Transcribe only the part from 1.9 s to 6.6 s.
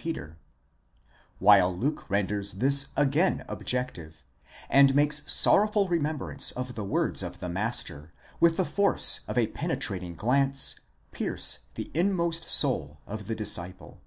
renders this again objective, and makes sorrowful remem brance